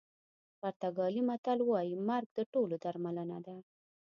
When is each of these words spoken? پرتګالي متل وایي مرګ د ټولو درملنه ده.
پرتګالي 0.59 1.21
متل 1.29 1.59
وایي 1.65 1.95
مرګ 2.07 2.27
د 2.37 2.39
ټولو 2.53 2.75
درملنه 2.83 3.37
ده. 3.45 3.55